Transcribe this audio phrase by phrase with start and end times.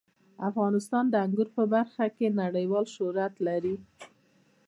[0.49, 3.75] افغانستان د انګور په برخه کې نړیوال شهرت لري.